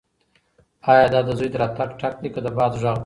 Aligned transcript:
ایا 0.89 1.05
دا 1.13 1.19
د 1.27 1.29
زوی 1.37 1.49
د 1.51 1.55
راتګ 1.61 1.89
ټک 1.99 2.13
دی 2.21 2.29
که 2.33 2.39
د 2.45 2.47
باد 2.57 2.71
غږ 2.81 2.97
دی؟ 2.97 2.99